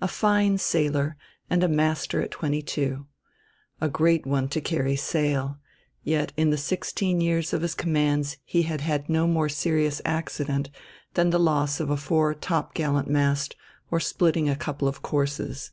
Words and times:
A 0.00 0.06
fine 0.06 0.58
sailor, 0.58 1.16
and 1.50 1.64
a 1.64 1.68
master 1.68 2.22
at 2.22 2.30
twenty 2.30 2.62
two. 2.62 3.08
A 3.80 3.88
great 3.88 4.24
one 4.24 4.46
to 4.50 4.60
carry 4.60 4.94
sail; 4.94 5.58
yet 6.04 6.32
in 6.36 6.50
the 6.50 6.56
sixteen 6.56 7.20
years 7.20 7.52
of 7.52 7.62
his 7.62 7.74
commands 7.74 8.36
he 8.44 8.62
had 8.62 8.82
had 8.82 9.08
no 9.08 9.26
more 9.26 9.48
serious 9.48 10.00
accident 10.04 10.70
than 11.14 11.30
the 11.30 11.40
loss 11.40 11.80
of 11.80 11.90
a 11.90 11.96
fore 11.96 12.32
topgallant 12.32 13.08
mast 13.10 13.56
or 13.90 13.98
splitting 13.98 14.48
a 14.48 14.54
couple 14.54 14.86
of 14.86 15.02
courses. 15.02 15.72